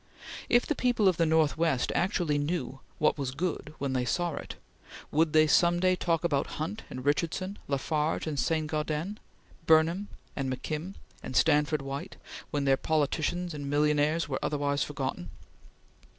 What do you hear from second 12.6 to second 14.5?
their politicians and millionaires were